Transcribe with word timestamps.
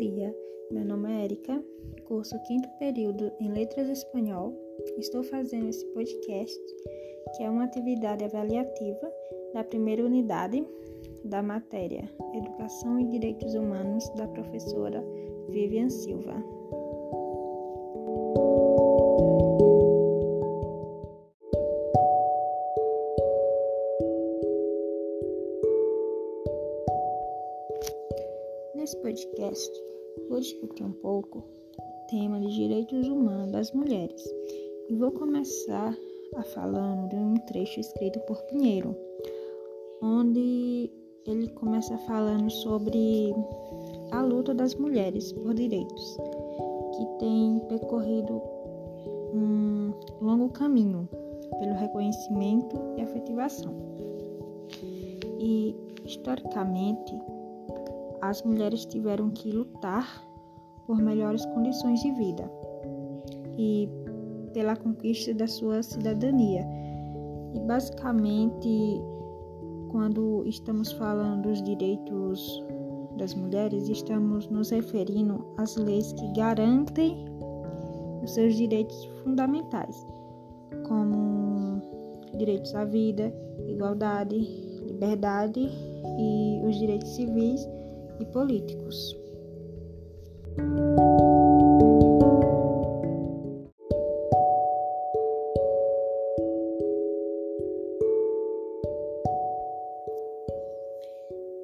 dia, 0.00 0.34
meu 0.70 0.82
nome 0.82 1.12
é 1.12 1.24
Erika, 1.24 1.62
curso 2.08 2.34
quinto 2.44 2.66
período 2.78 3.30
em 3.38 3.52
Letras 3.52 3.86
Espanhol. 3.86 4.50
Estou 4.96 5.22
fazendo 5.22 5.68
esse 5.68 5.84
podcast, 5.92 6.58
que 7.36 7.42
é 7.42 7.50
uma 7.50 7.64
atividade 7.64 8.24
avaliativa 8.24 9.12
da 9.52 9.62
primeira 9.62 10.02
unidade 10.02 10.66
da 11.22 11.42
matéria 11.42 12.08
Educação 12.32 12.98
e 12.98 13.08
Direitos 13.08 13.52
Humanos 13.52 14.08
da 14.14 14.26
professora 14.28 15.04
Vivian 15.50 15.90
Silva. 15.90 16.42
Nesse 28.74 28.96
podcast, 29.02 29.89
vou 30.28 30.40
discutir 30.40 30.84
um 30.84 30.92
pouco 30.92 31.38
o 31.38 32.06
tema 32.08 32.40
de 32.40 32.54
direitos 32.54 33.08
humanos 33.08 33.52
das 33.52 33.72
mulheres 33.72 34.22
e 34.88 34.94
vou 34.94 35.12
começar 35.12 35.96
a 36.36 36.42
falando 36.42 37.08
de 37.08 37.16
um 37.16 37.34
trecho 37.46 37.80
escrito 37.80 38.18
por 38.20 38.40
Pinheiro, 38.42 38.96
onde 40.02 40.90
ele 41.26 41.48
começa 41.50 41.96
falando 41.98 42.50
sobre 42.50 43.34
a 44.10 44.22
luta 44.22 44.54
das 44.54 44.74
mulheres 44.74 45.32
por 45.32 45.54
direitos, 45.54 46.16
que 46.96 47.06
tem 47.18 47.60
percorrido 47.68 48.40
um 49.32 49.92
longo 50.20 50.48
caminho 50.50 51.08
pelo 51.58 51.74
reconhecimento 51.74 52.76
e 52.96 53.02
afetivação. 53.02 53.74
E 55.38 55.74
historicamente, 56.04 57.14
as 58.22 58.42
mulheres 58.42 58.84
tiveram 58.86 59.30
que 59.30 59.50
lutar 59.50 60.06
por 60.86 60.98
melhores 60.98 61.44
condições 61.46 62.00
de 62.00 62.10
vida 62.12 62.50
e 63.56 63.88
pela 64.52 64.76
conquista 64.76 65.32
da 65.34 65.46
sua 65.46 65.82
cidadania. 65.82 66.66
E 67.54 67.60
basicamente, 67.60 69.00
quando 69.90 70.44
estamos 70.46 70.92
falando 70.92 71.48
dos 71.48 71.62
direitos 71.62 72.64
das 73.16 73.34
mulheres, 73.34 73.88
estamos 73.88 74.48
nos 74.48 74.70
referindo 74.70 75.44
às 75.56 75.76
leis 75.76 76.12
que 76.12 76.32
garantem 76.32 77.24
os 78.22 78.32
seus 78.34 78.54
direitos 78.54 79.04
fundamentais, 79.22 80.06
como 80.86 81.80
direitos 82.36 82.74
à 82.74 82.84
vida, 82.84 83.32
igualdade, 83.68 84.38
liberdade 84.86 85.70
e 86.18 86.62
os 86.66 86.76
direitos 86.78 87.08
civis 87.14 87.66
e 88.20 88.26
políticos. 88.26 89.18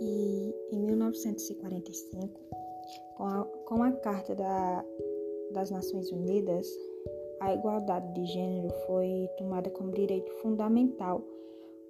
E 0.00 0.54
em 0.72 0.78
1945, 0.78 2.40
com 3.16 3.24
a, 3.24 3.44
com 3.44 3.82
a 3.82 3.92
Carta 3.92 4.34
da, 4.34 4.84
das 5.52 5.70
Nações 5.70 6.10
Unidas, 6.10 6.66
a 7.40 7.54
igualdade 7.54 8.12
de 8.14 8.24
gênero 8.26 8.70
foi 8.86 9.28
tomada 9.36 9.70
como 9.70 9.92
direito 9.92 10.30
fundamental, 10.42 11.22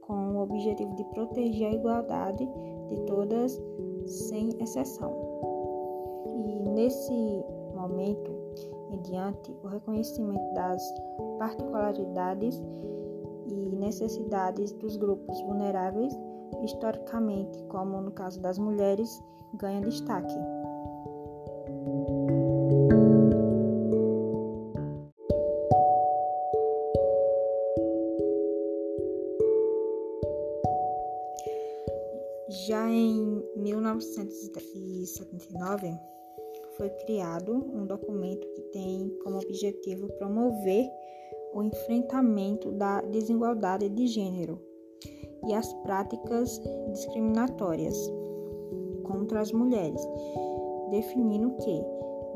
com 0.03 0.37
o 0.37 0.43
objetivo 0.43 0.95
de 0.95 1.05
proteger 1.11 1.69
a 1.69 1.75
igualdade 1.75 2.47
de 2.89 3.01
todas 3.07 3.61
sem 4.07 4.51
exceção. 4.61 5.13
E 6.47 6.69
nesse 6.71 7.45
momento 7.75 8.31
em 8.91 9.01
diante, 9.03 9.55
o 9.63 9.67
reconhecimento 9.67 10.55
das 10.55 10.83
particularidades 11.39 12.63
e 13.49 13.77
necessidades 13.77 14.73
dos 14.73 14.97
grupos 14.97 15.41
vulneráveis, 15.43 16.13
historicamente, 16.65 17.63
como 17.65 18.01
no 18.01 18.11
caso 18.13 18.41
das 18.41 18.59
mulheres, 18.59 19.23
ganha 19.55 19.81
destaque. 19.81 20.35
Já 32.49 32.89
em 32.89 33.43
1979, 33.57 35.93
foi 36.77 36.89
criado 36.91 37.53
um 37.53 37.85
documento 37.85 38.47
que 38.55 38.63
tem 38.73 39.09
como 39.25 39.39
objetivo 39.39 40.07
promover 40.13 40.89
o 41.53 41.65
enfrentamento 41.65 42.71
da 42.71 43.01
desigualdade 43.01 43.89
de 43.89 44.07
gênero 44.07 44.63
e 45.45 45.55
as 45.55 45.73
práticas 45.83 46.61
discriminatórias 46.93 47.97
contra 49.03 49.41
as 49.41 49.51
mulheres, 49.51 50.01
definindo 50.91 51.51
que 51.57 51.83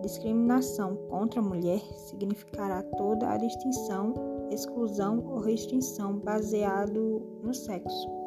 discriminação 0.02 0.96
contra 1.08 1.38
a 1.38 1.44
mulher 1.44 1.80
significará 2.08 2.82
toda 2.96 3.30
a 3.30 3.36
distinção, 3.36 4.12
exclusão 4.50 5.24
ou 5.24 5.38
restrição 5.38 6.18
baseado 6.18 7.22
no 7.44 7.54
sexo. 7.54 8.19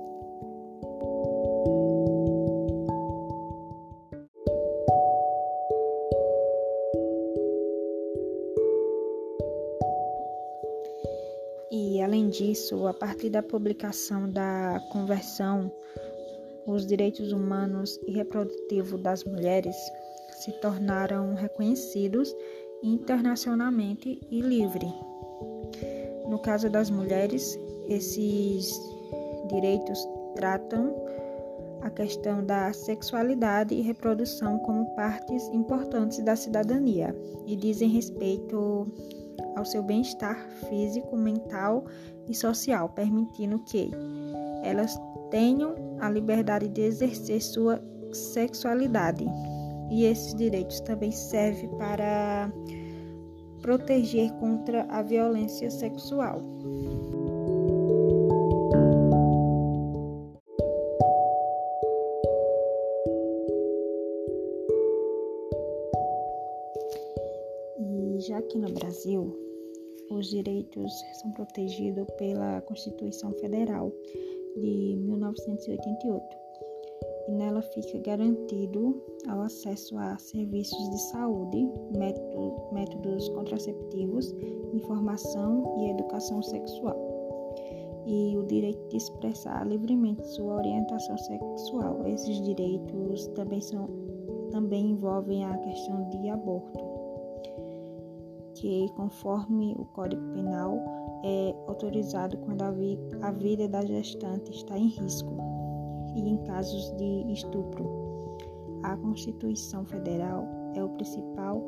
E 11.75 12.00
além 12.03 12.29
disso, 12.29 12.85
a 12.85 12.94
partir 12.94 13.31
da 13.31 13.41
publicação 13.41 14.29
da 14.29 14.79
Convenção, 14.91 15.72
os 16.67 16.85
direitos 16.85 17.31
humanos 17.31 18.00
e 18.06 18.11
reprodutivos 18.11 19.01
das 19.01 19.23
mulheres 19.23 19.75
se 20.34 20.51
tornaram 20.61 21.34
reconhecidos 21.34 22.31
internacionalmente 22.84 24.22
e 24.29 24.39
livre. 24.39 24.85
No 26.29 26.38
caso 26.38 26.69
das 26.69 26.91
mulheres, 26.91 27.57
esses 27.90 28.79
direitos 29.50 29.97
tratam 30.35 30.95
a 31.81 31.90
questão 31.90 32.45
da 32.45 32.72
sexualidade 32.72 33.73
e 33.73 33.81
reprodução 33.81 34.59
como 34.59 34.95
partes 34.95 35.47
importantes 35.47 36.23
da 36.23 36.35
cidadania 36.35 37.16
e 37.47 37.55
dizem 37.55 37.90
respeito 37.90 38.88
ao 39.56 39.66
seu 39.66 39.84
bem-estar 39.84 40.38
físico, 40.69 41.16
mental 41.16 41.86
e 42.28 42.34
social, 42.34 42.90
permitindo 42.90 43.59
que 43.59 43.91
elas 44.64 44.97
tenham 45.30 45.75
a 46.00 46.09
liberdade 46.09 46.68
de 46.68 46.81
exercer 46.81 47.41
sua 47.41 47.81
sexualidade. 48.12 49.25
E 49.90 50.06
esses 50.06 50.34
direitos 50.36 50.80
também 50.81 51.12
servem 51.12 51.69
para 51.78 52.52
proteger 53.62 54.31
contra 54.34 54.84
a 54.90 55.02
violência 55.02 55.70
sexual. 55.70 56.41
E 67.80 68.20
já 68.20 68.38
aqui 68.38 68.58
no 68.58 68.72
Brasil, 68.72 69.42
os 70.13 70.28
direitos 70.28 70.91
são 71.13 71.31
protegidos 71.31 72.06
pela 72.18 72.62
Constituição 72.62 73.34
Federal 73.34 73.91
de 74.55 74.96
1988 74.96 76.23
e 77.28 77.32
nela 77.32 77.61
fica 77.61 77.99
garantido 77.99 79.02
ao 79.28 79.41
acesso 79.41 79.97
a 79.97 80.17
serviços 80.17 80.90
de 80.90 80.99
saúde, 81.11 81.70
métodos 82.72 83.29
contraceptivos, 83.29 84.34
informação 84.73 85.78
e 85.79 85.91
educação 85.91 86.41
sexual 86.43 87.14
e 88.05 88.37
o 88.37 88.43
direito 88.43 88.85
de 88.90 88.97
expressar 88.97 89.66
livremente 89.66 90.28
sua 90.28 90.55
orientação 90.55 91.17
sexual. 91.17 92.05
Esses 92.05 92.41
direitos 92.41 93.28
também 93.28 93.61
são 93.61 93.87
também 94.52 94.91
envolvem 94.91 95.43
a 95.43 95.58
questão 95.58 96.08
de 96.09 96.29
aborto 96.29 96.92
que, 98.55 98.90
conforme 98.96 99.76
o 99.78 99.85
Código 99.85 100.22
Penal, 100.34 100.78
é 101.23 101.55
autorizado 101.67 102.38
quando 102.38 102.61
a, 102.61 102.72
vi 102.72 103.00
a 103.22 103.32
vida 103.32 103.67
da 103.67 103.85
gestante 103.85 104.52
está 104.52 104.78
em 104.78 104.88
risco 104.88 105.35
e 106.16 106.22
em 106.22 106.38
casos 106.44 106.91
de 106.97 107.32
estupro. 107.32 107.90
A 108.84 108.97
Constituição 108.97 109.85
Federal 109.85 110.46
é 110.76 110.84
o 110.84 110.90
principal 110.90 111.64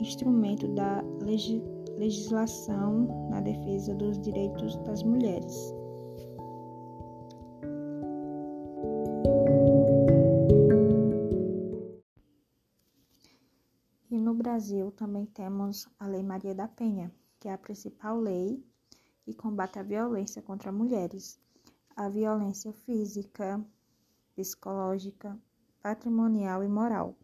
instrumento 0.00 0.68
da 0.68 1.02
leg 1.22 1.62
legislação 1.96 3.28
na 3.28 3.40
defesa 3.40 3.92
dos 3.94 4.20
direitos 4.20 4.76
das 4.84 5.02
mulheres. 5.02 5.74
No 14.16 14.32
Brasil 14.32 14.90
também 14.92 15.26
temos 15.26 15.86
a 15.98 16.06
Lei 16.06 16.22
Maria 16.22 16.54
da 16.54 16.66
Penha, 16.66 17.12
que 17.38 17.48
é 17.48 17.52
a 17.52 17.58
principal 17.58 18.18
lei 18.18 18.64
que 19.22 19.34
combate 19.34 19.78
a 19.78 19.82
violência 19.82 20.40
contra 20.40 20.72
mulheres, 20.72 21.38
a 21.94 22.08
violência 22.08 22.72
física, 22.72 23.62
psicológica, 24.34 25.38
patrimonial 25.82 26.64
e 26.64 26.68
moral. 26.68 27.14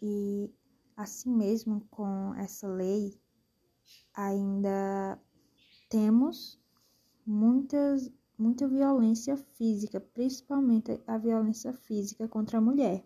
E 0.00 0.54
assim 0.96 1.34
mesmo 1.34 1.80
com 1.90 2.34
essa 2.36 2.68
lei 2.68 3.18
ainda 4.14 5.18
temos 5.88 6.60
muitas 7.26 8.12
muita 8.38 8.68
violência 8.68 9.36
física, 9.36 9.98
principalmente 9.98 11.02
a 11.06 11.16
violência 11.16 11.72
física 11.72 12.28
contra 12.28 12.58
a 12.58 12.60
mulher. 12.60 13.02